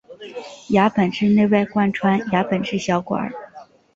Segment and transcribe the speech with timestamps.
[0.69, 3.31] 牙本质内外贯穿牙本质小管。